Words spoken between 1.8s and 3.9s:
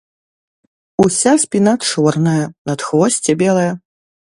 чорная, надхвосце белае.